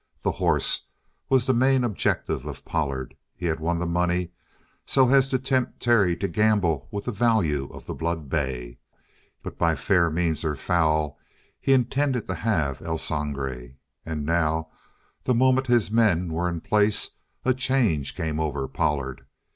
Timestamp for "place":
16.61-17.11